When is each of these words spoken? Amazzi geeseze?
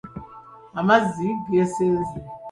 Amazzi 0.79 1.29
geeseze? 1.49 2.15